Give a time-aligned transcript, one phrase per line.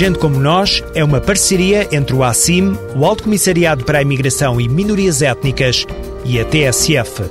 [0.00, 4.58] Gente como Nós é uma parceria entre o ACIM, o Alto Comissariado para a Imigração
[4.58, 5.84] e Minorias Étnicas
[6.24, 7.24] e a TSF.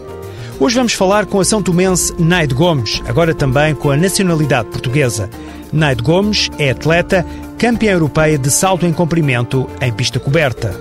[0.60, 5.32] Hoje vamos falar com a São Tomense Naide Gomes, agora também com a nacionalidade portuguesa.
[5.74, 7.26] Naide Gomes é atleta,
[7.58, 10.80] campeã europeia de salto em comprimento em pista coberta.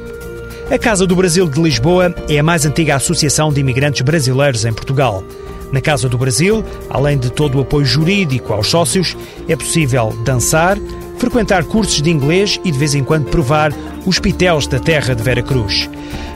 [0.70, 4.74] A Casa do Brasil de Lisboa é a mais antiga associação de imigrantes brasileiros em
[4.74, 5.24] Portugal.
[5.72, 9.16] Na Casa do Brasil, além de todo o apoio jurídico aos sócios,
[9.48, 10.78] é possível dançar,
[11.18, 13.72] frequentar cursos de inglês e de vez em quando provar
[14.06, 15.88] os pitéus da terra de Vera Cruz.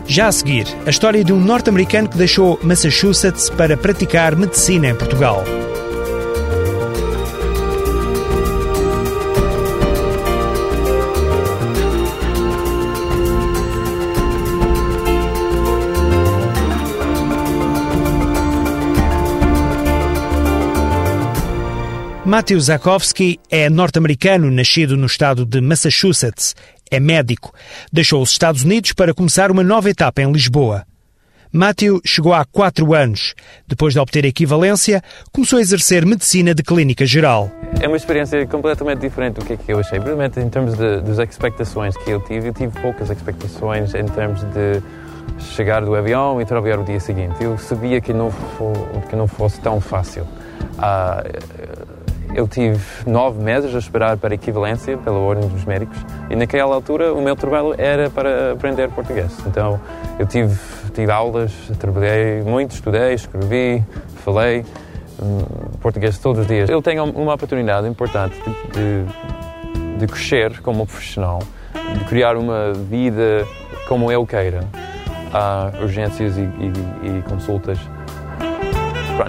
[0.06, 4.94] Já a seguir, a história de um norte-americano que deixou Massachusetts para praticar medicina em
[4.94, 5.44] Portugal.
[22.32, 26.56] Matthew Zakowski é norte-americano, nascido no estado de Massachusetts.
[26.90, 27.52] É médico.
[27.92, 30.86] Deixou os Estados Unidos para começar uma nova etapa em Lisboa.
[31.52, 33.34] Matthew chegou há quatro anos.
[33.68, 37.50] Depois de obter a equivalência, começou a exercer medicina de clínica geral.
[37.78, 40.00] É uma experiência completamente diferente do que, é que eu achei.
[40.00, 44.40] Primeiramente, em termos de, das expectações que eu tive, eu tive poucas expectações em termos
[44.40, 44.82] de
[45.38, 47.44] chegar do avião e trabalhar o dia seguinte.
[47.44, 48.32] Eu sabia que não,
[49.10, 50.26] que não fosse tão fácil.
[50.78, 51.71] Uh,
[52.34, 55.98] eu tive nove meses a esperar para equivalência pela Ordem dos Médicos
[56.30, 59.32] e naquela altura o meu trabalho era para aprender português.
[59.46, 59.80] Então
[60.18, 60.56] eu tive,
[60.94, 63.84] tive aulas, trabalhei muito, estudei, escrevi,
[64.24, 64.64] falei
[65.20, 65.44] hum,
[65.80, 66.70] português todos os dias.
[66.70, 71.40] Eu tenho uma oportunidade importante de, de, de crescer como profissional,
[71.98, 73.46] de criar uma vida
[73.86, 74.64] como eu queira.
[75.34, 77.78] Há urgências e, e, e consultas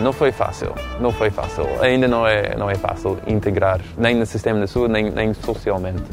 [0.02, 1.66] não foi fácil, não foi fácil.
[1.82, 6.04] Ainda não é, não é fácil integrar, nem no sistema de saúde, nem, nem socialmente.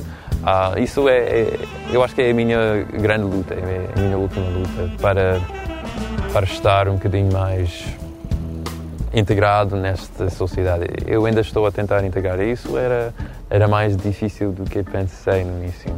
[0.40, 1.58] Uh, isso é, é,
[1.92, 5.40] eu acho que é a minha grande luta, é a minha última luta para,
[6.32, 7.84] para estar um bocadinho mais
[9.12, 10.86] integrado nesta sociedade.
[11.06, 13.12] Eu ainda estou a tentar integrar isso, era,
[13.50, 15.92] era mais difícil do que pensei no início.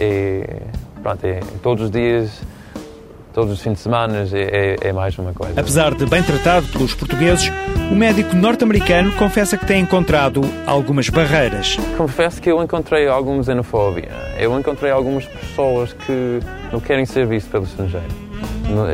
[0.00, 0.44] E,
[1.02, 2.40] pronto, é, todos os dias
[3.34, 5.60] todos os fins de semana é, é, é, mais uma coisa.
[5.60, 7.50] Apesar de bem tratado pelos portugueses,
[7.90, 11.76] o médico norte-americano confessa que tem encontrado algumas barreiras.
[11.96, 14.08] Confesso que eu encontrei alguma xenofobia.
[14.38, 16.38] Eu encontrei algumas pessoas que
[16.72, 18.06] não querem ser vistos pelo estrangeiro.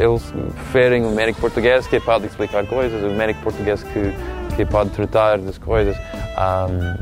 [0.01, 4.13] Eles preferem o médico português que pode explicar coisas, o médico português que,
[4.57, 5.97] que pode tratar das coisas.
[5.97, 6.97] Um,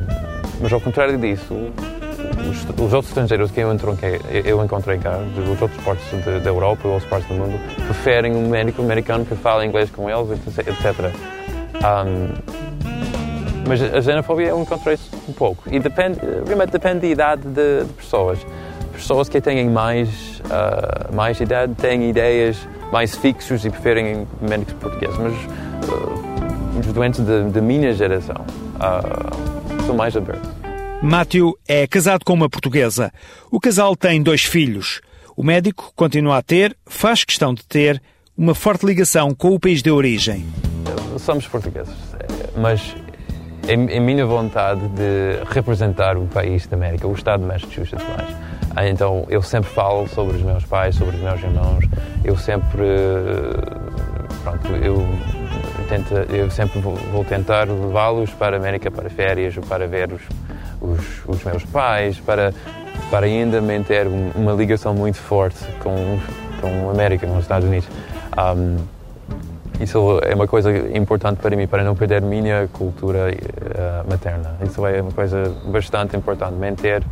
[0.61, 1.55] mas ao contrário disso,
[2.49, 6.07] os, os, outros estrangeiros que eu encontrei, eu encontrei cá, dos outros partes
[6.43, 10.09] da Europa ou outras partes do mundo, preferem um médico americano que fala inglês com
[10.09, 11.13] eles, etc.
[11.77, 12.69] Um,
[13.67, 15.63] mas a xenofobia eu encontrei um pouco.
[15.71, 18.39] E depende, realmente depende da idade de, de pessoas.
[18.93, 22.57] Pessoas que têm mais, uh, mais idade têm ideias
[22.91, 25.17] mais fixas e preferem médicos portugueses.
[25.19, 25.35] Mas
[25.89, 28.45] uh, os doentes de minha geração
[28.77, 30.68] uh, são mais abertos.
[31.03, 33.13] Matthew é casado com uma portuguesa.
[33.53, 35.01] O casal tem dois filhos.
[35.37, 38.03] O médico continua a ter, faz questão de ter,
[38.37, 40.45] uma forte ligação com o país de origem.
[41.19, 41.95] Somos portugueses,
[42.57, 42.97] mas
[43.69, 48.37] é minha vontade de representar o país da América, o estado de Massachusetts mais.
[48.75, 51.85] Ah, então eu sempre falo sobre os meus pais, sobre os meus irmãos.
[52.25, 52.83] Eu sempre,
[54.43, 55.07] pronto, eu
[55.89, 60.13] tento, eu sempre vou, vou tentar levá-los para a América para férias ou para ver
[60.13, 60.23] os
[60.93, 62.53] os, os meus pais, para,
[63.11, 66.19] para ainda manter uma ligação muito forte com,
[66.61, 67.89] com a América, com os Estados Unidos.
[68.37, 68.77] Um,
[69.81, 74.57] isso é uma coisa importante para mim, para não perder minha cultura uh, materna.
[74.65, 77.05] Isso é uma coisa bastante importante, manter,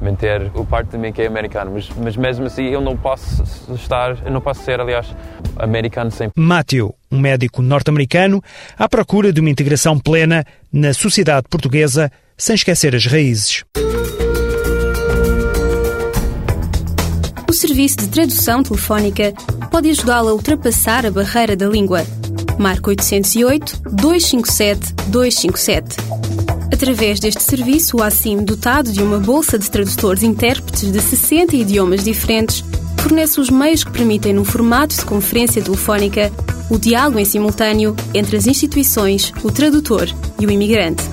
[0.00, 1.72] manter o parte de mim que é americano.
[1.74, 3.42] Mas, mas mesmo assim, eu não posso
[3.74, 5.12] estar, eu não posso ser, aliás,
[5.58, 6.40] americano sempre.
[6.40, 8.40] Matthew, um médico norte-americano,
[8.78, 12.10] à procura de uma integração plena na sociedade portuguesa,
[12.42, 13.62] sem esquecer as raízes.
[17.48, 19.32] O serviço de tradução telefónica
[19.70, 22.04] pode ajudá-la a ultrapassar a barreira da língua.
[22.58, 25.96] Marque 808 257 257.
[26.72, 32.02] Através deste serviço, o ACIM, dotado de uma bolsa de tradutores intérpretes de 60 idiomas
[32.02, 32.64] diferentes,
[32.98, 36.32] fornece os meios que permitem, num formato de conferência telefónica,
[36.68, 40.08] o diálogo em simultâneo entre as instituições, o tradutor
[40.40, 41.04] e o imigrante.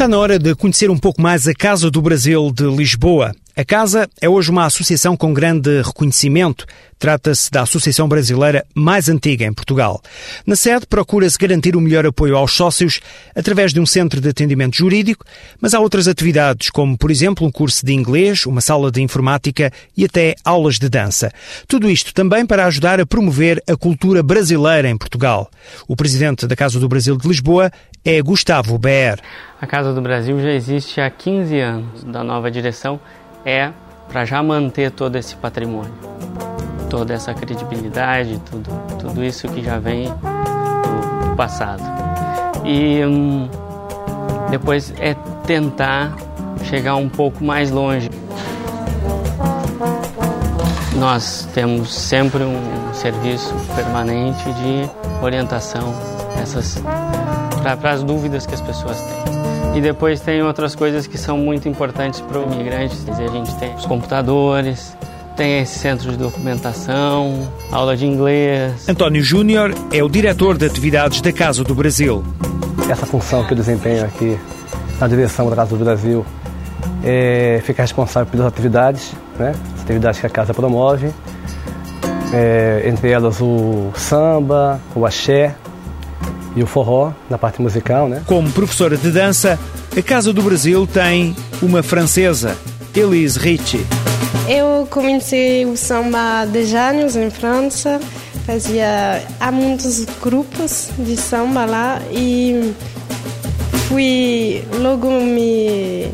[0.00, 3.34] Está na hora de conhecer um pouco mais a Casa do Brasil de Lisboa.
[3.60, 6.64] A Casa é hoje uma associação com grande reconhecimento.
[6.98, 10.00] Trata-se da associação brasileira mais antiga em Portugal.
[10.46, 13.00] Na sede, procura-se garantir o melhor apoio aos sócios
[13.36, 15.26] através de um centro de atendimento jurídico,
[15.60, 19.70] mas há outras atividades, como, por exemplo, um curso de inglês, uma sala de informática
[19.94, 21.30] e até aulas de dança.
[21.68, 25.50] Tudo isto também para ajudar a promover a cultura brasileira em Portugal.
[25.86, 27.70] O presidente da Casa do Brasil de Lisboa
[28.02, 29.20] é Gustavo Ber.
[29.60, 32.04] A Casa do Brasil já existe há 15 anos.
[32.04, 32.98] Da nova direção
[33.44, 33.72] é
[34.08, 35.94] para já manter todo esse patrimônio,
[36.88, 41.82] toda essa credibilidade, tudo, tudo isso que já vem do, passado.
[42.64, 43.48] E hum,
[44.50, 45.14] depois é
[45.46, 46.16] tentar
[46.64, 48.10] chegar um pouco mais longe.
[50.96, 55.94] Nós temos sempre um serviço permanente de orientação
[57.62, 59.39] para as dúvidas que as pessoas têm.
[59.80, 62.94] E depois tem outras coisas que são muito importantes para o imigrante.
[63.10, 64.94] A gente tem os computadores,
[65.38, 68.86] tem esse centro de documentação, aula de inglês.
[68.86, 72.22] António Júnior é o diretor de atividades da Casa do Brasil.
[72.90, 74.38] Essa função que eu desempenho aqui
[75.00, 76.26] na direção da Casa do Brasil
[77.02, 79.54] é ficar responsável pelas atividades, né?
[79.76, 81.10] as atividades que a casa promove,
[82.34, 85.54] é, entre elas o samba, o axé,
[86.56, 88.22] e o forró na parte musical, né?
[88.26, 89.58] Como professora de dança,
[89.96, 92.56] a Casa do Brasil tem uma francesa,
[92.94, 93.86] Elise Ritchie.
[94.48, 98.00] Eu comecei o samba há 10 anos em França.
[98.46, 102.74] Fazia há muitos grupos de samba lá e
[103.88, 106.08] fui logo me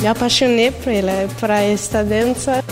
[0.00, 2.62] me apaixonei por ela, por esta dança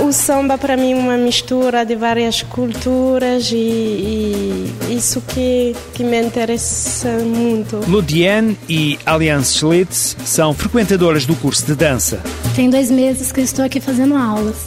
[0.00, 6.04] o samba para mim é uma mistura de várias culturas e, e, isso que, que
[6.04, 7.80] me interessa muito.
[7.88, 12.20] Ludiane e Allianz Schlitz são frequentadoras do curso de dança.
[12.54, 14.66] Tem dois meses que eu estou aqui fazendo aulas.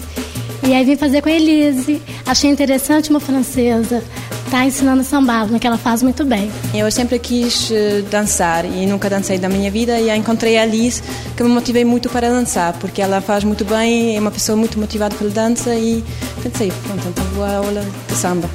[0.68, 2.02] E aí vim fazer com a Elise.
[2.26, 4.04] Achei interessante uma francesa
[4.52, 6.52] está ensinando samba, que ela faz muito bem.
[6.74, 11.02] Eu sempre quis eh, dançar e nunca dancei da minha vida e encontrei a Alice
[11.38, 14.78] que me motivei muito para dançar, porque ela faz muito bem, é uma pessoa muito
[14.78, 16.04] motivada pela dança e
[16.44, 18.50] pensei, pronto, então vou à aula de samba.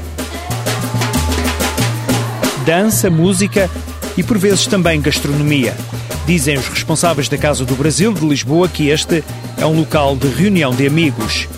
[2.66, 3.70] Dança, música
[4.18, 5.74] e por vezes também gastronomia.
[6.26, 9.24] Dizem os responsáveis da Casa do Brasil de Lisboa que este
[9.56, 11.48] é um local de reunião de amigos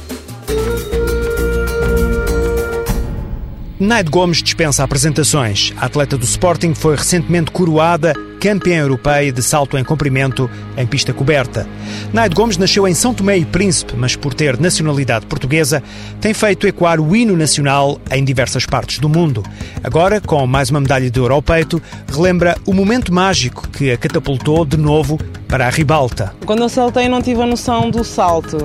[3.81, 5.73] Naide Gomes dispensa apresentações.
[5.77, 11.13] A atleta do Sporting foi recentemente coroada campeã europeia de salto em comprimento em pista
[11.13, 11.67] coberta.
[12.13, 15.83] Naide Gomes nasceu em São Tomé e Príncipe, mas por ter nacionalidade portuguesa,
[16.21, 19.43] tem feito ecoar o hino nacional em diversas partes do mundo.
[19.83, 23.97] Agora, com mais uma medalha de ouro ao peito, relembra o momento mágico que a
[23.97, 26.35] catapultou de novo para a ribalta.
[26.45, 28.59] Quando eu saltei não tive a noção do salto.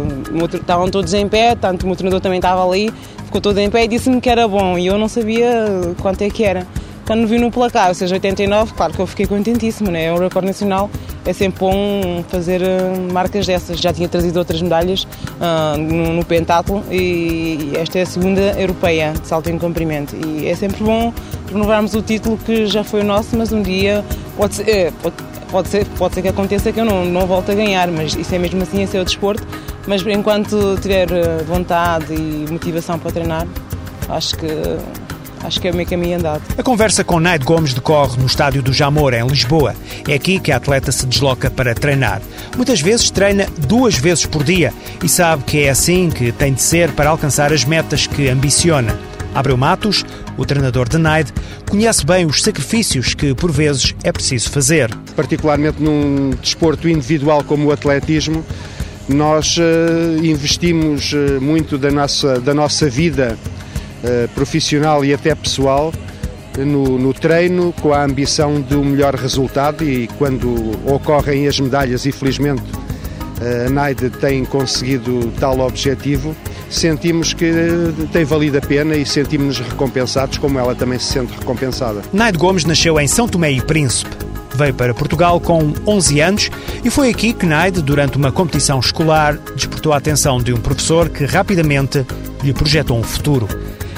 [0.54, 2.94] Estavam todos em pé, tanto o meu treinador também estava ali,
[3.26, 5.66] ficou todo em pé e disse-me que era bom e eu não sabia
[6.02, 6.68] quanto é que era.
[7.06, 10.06] Quando vi no placar, ou seja, 89, claro que eu fiquei contentíssimo, né?
[10.06, 10.90] É um recorde nacional,
[11.26, 13.78] é sempre bom fazer uh, marcas dessas.
[13.80, 19.12] Já tinha trazido outras medalhas uh, no, no pentatlo e esta é a segunda europeia
[19.12, 20.16] de salto em comprimento.
[20.16, 21.14] E é sempre bom
[21.52, 24.04] renovarmos o título que já foi o nosso, mas um dia
[24.38, 25.16] pode ser, eh, pode,
[25.52, 28.34] pode ser, pode ser que aconteça que eu não, não volte a ganhar, mas isso
[28.34, 29.46] é mesmo assim, esse é o desporto.
[29.86, 33.46] Mas enquanto tiver eh, vontade e motivação para treinar,
[34.10, 34.48] acho que
[35.44, 36.42] acho que é o meu caminho andado.
[36.58, 39.76] A conversa com Naide Gomes decorre no estádio do Jamor, em Lisboa.
[40.08, 42.22] É aqui que a atleta se desloca para treinar.
[42.56, 44.74] Muitas vezes treina duas vezes por dia
[45.04, 48.98] e sabe que é assim que tem de ser para alcançar as metas que ambiciona.
[49.36, 50.06] Abreu Matos,
[50.38, 51.34] o treinador de Naide,
[51.70, 54.94] conhece bem os sacrifícios que, por vezes, é preciso fazer.
[55.16, 58.46] Particularmente num desporto individual como o atletismo,
[59.10, 63.38] nós uh, investimos uh, muito da nossa, da nossa vida
[64.04, 65.92] uh, profissional e até pessoal
[66.58, 72.06] no, no, treino com a ambição de um melhor resultado e quando ocorrem as medalhas,
[72.06, 72.64] e felizmente
[73.42, 76.36] a NAIDE tem conseguido tal objetivo,
[76.70, 77.52] sentimos que
[78.12, 82.02] tem valido a pena e sentimos-nos recompensados como ela também se sente recompensada.
[82.14, 84.16] Naide Gomes nasceu em São Tomé e Príncipe.
[84.56, 86.52] Veio para Portugal com 11 anos
[86.84, 91.10] e foi aqui que Naide, durante uma competição escolar, despertou a atenção de um professor
[91.10, 92.06] que rapidamente
[92.44, 93.48] lhe projetou um futuro.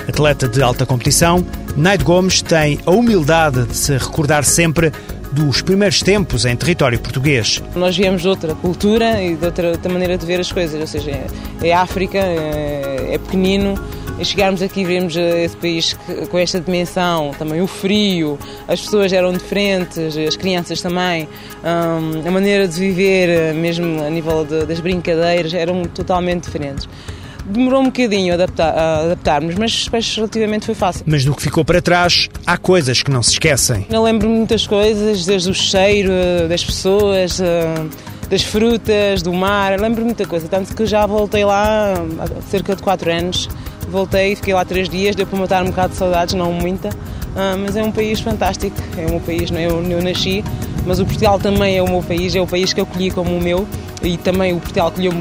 [0.08, 1.46] Atleta de alta competição,
[1.76, 4.92] Naide Gomes tem a humildade de se recordar sempre
[5.32, 7.62] dos primeiros tempos em território português.
[7.76, 10.88] Nós viemos de outra cultura e de outra, outra maneira de ver as coisas, ou
[10.88, 11.28] seja, é,
[11.68, 13.76] é África, é, é pequenino,
[14.18, 15.98] e chegarmos aqui e vermos esse país
[16.30, 21.28] com esta dimensão, também o frio, as pessoas eram diferentes, as crianças também,
[21.64, 26.88] um, a maneira de viver, mesmo a nível de, das brincadeiras, eram totalmente diferentes.
[27.46, 31.04] Demorou um bocadinho a, adaptar, a adaptarmos, mas depois relativamente foi fácil.
[31.06, 33.86] Mas do que ficou para trás, há coisas que não se esquecem.
[33.90, 36.12] Eu lembro muitas coisas, desde o cheiro
[36.50, 37.40] das pessoas,
[38.30, 40.48] das frutas, do mar, lembro muita coisa.
[40.48, 43.48] Tanto que já voltei lá há cerca de 4 anos.
[43.88, 46.90] Voltei, fiquei lá 3 dias, deu para matar um bocado de saudades, não muita.
[47.60, 50.44] mas é um país fantástico, é um país, eu, eu nasci,
[50.86, 53.36] mas o Portugal também é o meu país, é o país que eu acolhi como
[53.36, 53.68] o meu
[54.06, 55.12] e também o Portugal acolheu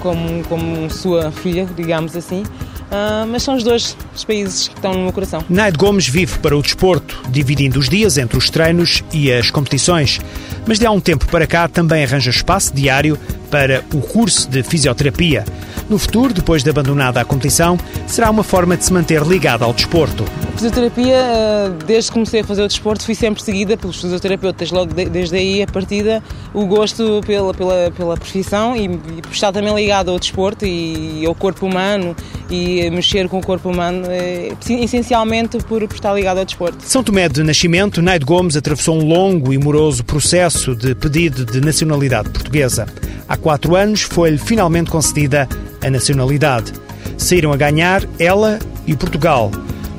[0.00, 2.42] como, como sua filha, digamos assim.
[2.84, 5.42] Uh, mas são os dois os países que estão no meu coração.
[5.48, 10.20] Naide Gomes vive para o desporto, dividindo os dias entre os treinos e as competições.
[10.66, 13.18] Mas de há um tempo para cá também arranja espaço diário
[13.50, 15.44] para o curso de fisioterapia.
[15.88, 19.72] No futuro, depois de abandonada a competição, será uma forma de se manter ligada ao
[19.72, 20.24] desporto.
[20.48, 24.70] A fisioterapia, ah, desde que comecei a fazer o desporto, fui sempre seguida pelos fisioterapeutas.
[24.70, 26.22] Logo desde aí, a partida,
[26.54, 31.34] o gosto pela, pela, pela profissão e, e estar também ligado ao desporto e ao
[31.34, 32.16] corpo humano
[32.50, 36.78] e mexer com o corpo humano, é, essencialmente por, por estar ligado ao desporto.
[36.80, 41.60] São Tomé de Nascimento, Naide Gomes atravessou um longo e moroso processo de pedido de
[41.60, 42.86] nacionalidade portuguesa.
[43.28, 45.46] Há quatro anos foi-lhe finalmente concedida
[45.84, 46.72] a nacionalidade.
[47.18, 49.50] Saíram a ganhar ela e Portugal.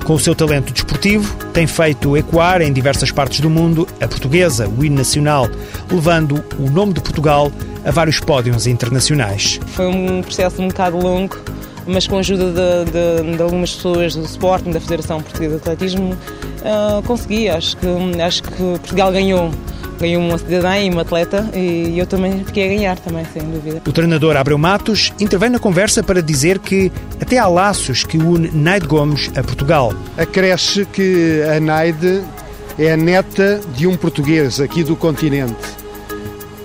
[0.04, 4.68] Com o seu talento desportivo, tem feito ecoar em diversas partes do mundo a portuguesa,
[4.68, 5.48] o hino nacional,
[5.92, 7.52] levando o nome de Portugal
[7.86, 9.60] a vários pódios internacionais.
[9.68, 11.38] Foi um processo um bocado longo,
[11.86, 15.62] mas com a ajuda de, de, de algumas pessoas do Sporting, da Federação Portuguesa de
[15.62, 17.48] Atletismo, uh, consegui.
[17.48, 17.88] Acho que,
[18.22, 19.52] acho que Portugal ganhou
[20.00, 23.82] ganhou uma cidadã e uma atleta e eu também fiquei a ganhar também, sem dúvida.
[23.88, 28.50] O treinador Abreu Matos intervém na conversa para dizer que até há laços que une
[28.54, 29.94] Naide Gomes a Portugal.
[30.18, 32.24] Acresce que a Naide
[32.78, 35.85] é a neta de um português aqui do continente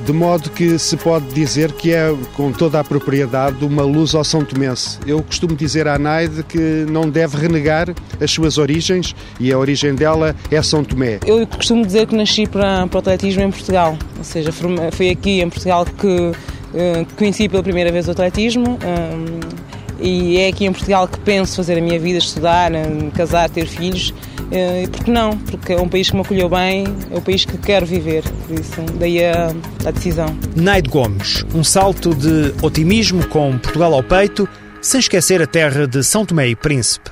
[0.05, 4.25] de modo que se pode dizer que é, com toda a propriedade, uma luz ao
[4.25, 4.99] São Tomense.
[5.07, 7.89] Eu costumo dizer à Naide que não deve renegar
[8.21, 11.21] as suas origens e a origem dela é São Tomé.
[11.27, 14.51] Eu costumo dizer que nasci para, para o atletismo em Portugal, ou seja,
[14.93, 16.33] foi aqui em Portugal que,
[16.75, 18.79] eh, que conheci pela primeira vez o atletismo.
[18.85, 19.71] Um,
[20.03, 22.73] e é aqui em Portugal que penso fazer a minha vida, estudar,
[23.15, 24.15] casar, ter filhos.
[24.53, 25.39] E por que não?
[25.39, 28.59] Porque é um país que me acolheu bem, é o país que quero viver, por
[28.59, 29.55] isso daí a,
[29.87, 30.37] a decisão.
[30.57, 34.49] Naide Gomes, um salto de otimismo com Portugal ao peito,
[34.83, 37.11] sem esquecer a terra de São Tomé e Príncipe.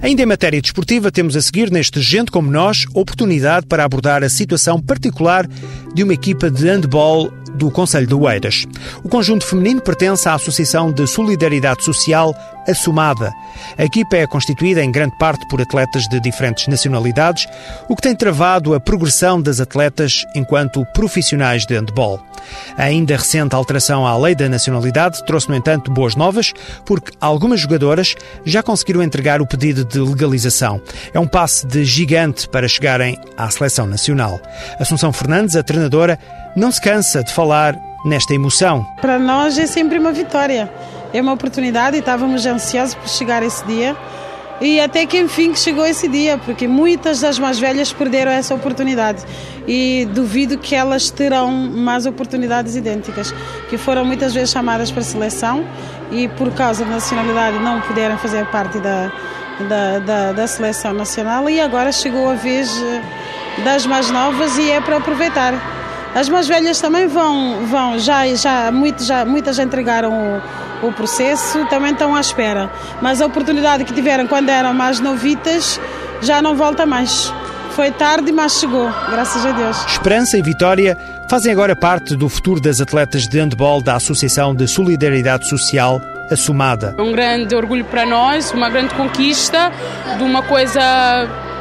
[0.00, 4.28] Ainda em matéria desportiva, temos a seguir neste Gente Como Nós oportunidade para abordar a
[4.28, 5.46] situação particular
[5.94, 8.64] de uma equipa de handball do Conselho de Oeiras.
[9.04, 12.34] O conjunto feminino pertence à Associação de Solidariedade Social
[12.68, 13.32] Assumada.
[13.76, 17.46] A equipa é constituída em grande parte por atletas de diferentes nacionalidades,
[17.88, 22.20] o que tem travado a progressão das atletas enquanto profissionais de handball.
[22.76, 26.52] A ainda recente alteração à lei da nacionalidade trouxe, no entanto, boas novas,
[26.84, 28.14] porque algumas jogadoras
[28.44, 30.80] já conseguiram entregar o pedido de legalização.
[31.12, 34.40] É um passo de gigante para chegarem à seleção nacional.
[34.78, 36.18] Assunção Fernandes, a treinadora,
[36.56, 38.84] não se cansa de falar nesta emoção.
[39.00, 40.70] Para nós é sempre uma vitória,
[41.12, 43.96] é uma oportunidade e estávamos ansiosos por chegar esse dia.
[44.60, 49.24] E até que enfim chegou esse dia, porque muitas das mais velhas perderam essa oportunidade.
[49.66, 53.34] E duvido que elas terão mais oportunidades idênticas,
[53.68, 55.64] que foram muitas vezes chamadas para a seleção
[56.12, 59.10] e por causa da nacionalidade não puderam fazer parte da,
[59.68, 63.02] da, da, da seleção nacional e agora chegou a vez eh,
[63.64, 65.81] das mais novas e é para aproveitar.
[66.14, 70.40] As mais velhas também vão, vão já, já, muito, já muitas já entregaram
[70.82, 72.70] o, o processo, também estão à espera.
[73.00, 75.80] Mas a oportunidade que tiveram quando eram mais novitas
[76.20, 77.32] já não volta mais.
[77.70, 79.86] Foi tarde, mas chegou, graças a Deus.
[79.86, 80.96] Esperança e vitória
[81.30, 85.98] fazem agora parte do futuro das atletas de handball da Associação de Solidariedade Social,
[86.30, 86.94] a Sumada.
[86.98, 89.72] É um grande orgulho para nós, uma grande conquista
[90.18, 90.80] de uma coisa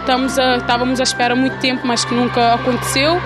[0.01, 3.21] estamos a, estávamos à espera há muito tempo, mas que nunca aconteceu.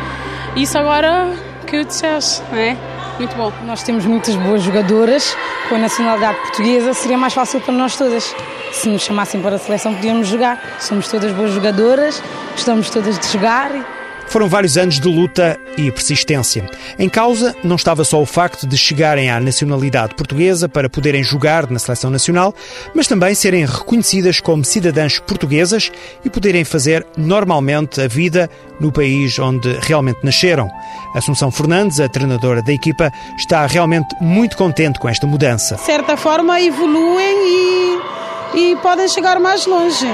[0.56, 1.34] Isso agora
[1.68, 2.78] que disseste, não é?
[3.18, 3.52] Muito bom.
[3.66, 5.36] Nós temos muitas boas jogadoras
[5.68, 8.34] com a nacionalidade portuguesa, seria mais fácil para nós todas.
[8.72, 10.78] Se nos chamassem para a seleção, podíamos jogar.
[10.80, 13.72] Somos todas boas jogadoras, gostamos todas de jogar
[14.28, 16.70] foram vários anos de luta e persistência.
[16.98, 21.70] Em causa não estava só o facto de chegarem à nacionalidade portuguesa para poderem jogar
[21.70, 22.54] na seleção nacional,
[22.94, 25.92] mas também serem reconhecidas como cidadãs portuguesas
[26.24, 30.70] e poderem fazer normalmente a vida no país onde realmente nasceram.
[31.14, 35.76] Assunção Fernandes, a treinadora da equipa, está realmente muito contente com esta mudança.
[35.76, 37.38] De certa forma, evoluem
[38.54, 40.08] e, e podem chegar mais longe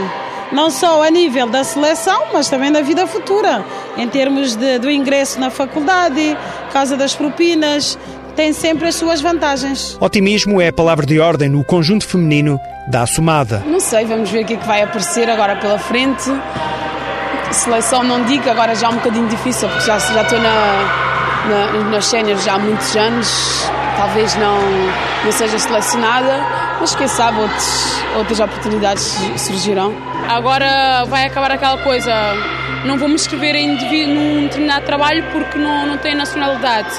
[0.51, 3.63] não só a nível da seleção, mas também da vida futura,
[3.97, 6.37] em termos de, do ingresso na faculdade,
[6.71, 7.97] causa das propinas,
[8.35, 9.97] tem sempre as suas vantagens.
[9.99, 13.63] Otimismo é a palavra de ordem no conjunto feminino da Assomada.
[13.65, 16.31] Não sei, vamos ver o que é que vai aparecer agora pela frente.
[17.51, 21.11] Seleção não digo, agora já é um bocadinho difícil, porque já, já estou na,
[21.49, 23.69] na, nas séniores já há muitos anos,
[24.01, 24.57] talvez não,
[25.23, 26.43] não seja selecionada,
[26.79, 29.03] mas quem sabe outros, outras oportunidades
[29.37, 29.93] surgirão.
[30.27, 32.11] Agora vai acabar aquela coisa,
[32.83, 33.75] não vou me inscrever em
[34.07, 36.89] num determinado trabalho porque não, não tenho nacionalidade.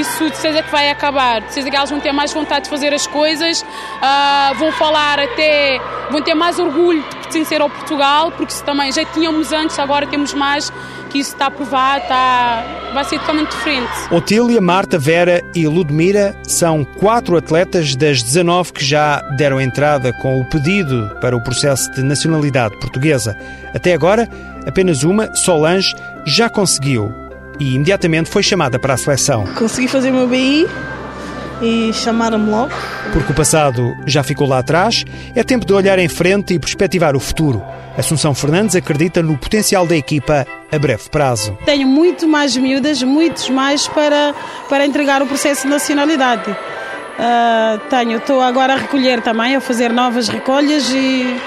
[0.00, 2.70] Isso de certeza que vai acabar, de certeza que elas vão ter mais vontade de
[2.70, 8.32] fazer as coisas, uh, vão falar até, vão ter mais orgulho de pertencer ao Portugal,
[8.32, 10.72] porque também já tínhamos antes, agora temos mais
[11.10, 13.88] que isso está aprovado, está, vai ser totalmente diferente.
[14.10, 20.40] Otília, Marta, Vera e Ludmira são quatro atletas das 19 que já deram entrada com
[20.40, 23.38] o pedido para o processo de nacionalidade portuguesa.
[23.72, 24.28] Até agora,
[24.66, 25.94] apenas uma, Solange,
[26.26, 27.23] já conseguiu
[27.58, 29.44] e imediatamente foi chamada para a seleção.
[29.54, 30.66] Consegui fazer o meu BI
[31.62, 32.72] e chamaram-me logo.
[33.12, 37.16] Porque o passado já ficou lá atrás, é tempo de olhar em frente e perspectivar
[37.16, 37.62] o futuro.
[37.96, 41.56] Assunção Fernandes acredita no potencial da equipa a breve prazo.
[41.64, 44.34] Tenho muito mais miúdas, muitos mais para,
[44.68, 46.50] para entregar o processo de nacionalidade.
[46.50, 51.40] Uh, tenho, estou agora a recolher também, a fazer novas recolhas e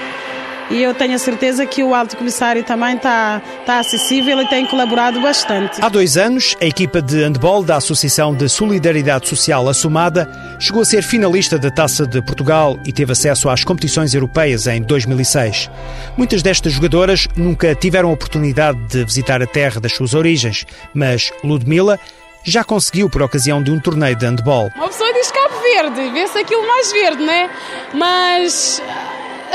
[0.70, 4.66] e eu tenho a certeza que o Alto Comissário também está, está acessível e tem
[4.66, 5.82] colaborado bastante.
[5.82, 10.84] Há dois anos, a equipa de handball da Associação de Solidariedade Social Assumada chegou a
[10.84, 15.70] ser finalista da Taça de Portugal e teve acesso às competições europeias em 2006.
[16.16, 21.30] Muitas destas jogadoras nunca tiveram a oportunidade de visitar a terra das suas origens, mas
[21.42, 21.98] Ludmila
[22.44, 24.70] já conseguiu por ocasião de um torneio de handball.
[24.74, 27.50] Uma pessoa diz Cabo Verde, vê-se aquilo mais verde, né?
[27.94, 28.82] Mas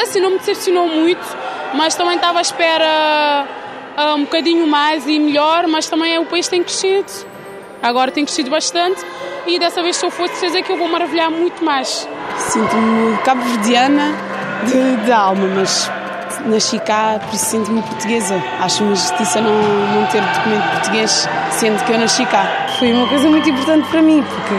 [0.01, 1.25] assim, não me decepcionou muito,
[1.73, 3.47] mas também estava à espera
[3.97, 7.11] uh, um bocadinho mais e melhor, mas também o país tem crescido.
[7.81, 9.03] Agora tem crescido bastante
[9.45, 12.07] e dessa vez, se eu for, certeza que eu vou maravilhar muito mais.
[12.37, 14.15] Sinto-me cabo-verdiana
[14.65, 15.91] de, de, alma, mas
[16.45, 18.41] nasci cá, por isso sinto-me portuguesa.
[18.61, 22.67] Acho uma justiça não, não ter documento português, sendo que eu nasci cá.
[22.79, 24.55] Foi uma coisa muito importante para mim, porque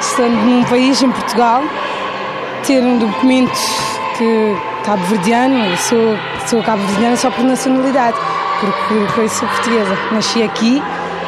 [0.00, 1.62] estando num país, em Portugal,
[2.66, 3.56] ter um documento
[4.16, 8.16] que cabo-verdiano, sou, sou cabo-verdiana só por nacionalidade,
[8.60, 9.98] porque, porque sou portuguesa.
[10.12, 10.82] Nasci aqui,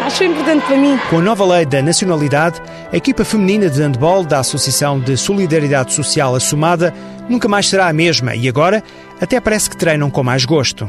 [0.05, 0.99] acho importante para mim.
[1.11, 2.61] Com a nova lei da nacionalidade,
[2.93, 6.95] a equipa feminina de handball da Associação de Solidariedade Social Assumada
[7.29, 8.83] nunca mais será a mesma e agora
[9.21, 10.89] até parece que treinam com mais gosto.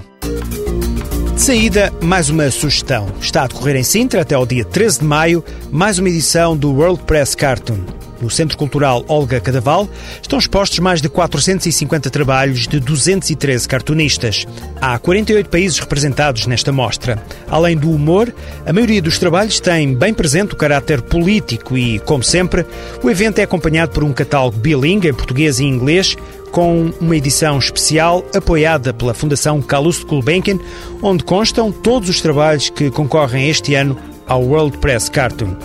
[1.34, 3.08] De saída, mais uma sugestão.
[3.22, 6.72] Está a decorrer em Sintra até ao dia 13 de maio mais uma edição do
[6.74, 7.99] World Press Cartoon.
[8.22, 9.88] No Centro Cultural Olga Cadaval
[10.22, 14.46] estão expostos mais de 450 trabalhos de 213 cartunistas.
[14.82, 17.24] Há 48 países representados nesta mostra.
[17.50, 18.34] Além do humor,
[18.66, 22.66] a maioria dos trabalhos tem bem presente o caráter político e, como sempre,
[23.04, 26.16] o evento é acompanhado por um catálogo bilingue em português e inglês,
[26.52, 30.60] com uma edição especial apoiada pela Fundação Calouste Gulbenkian,
[31.02, 35.56] onde constam todos os trabalhos que concorrem este ano ao World Press Cartoon.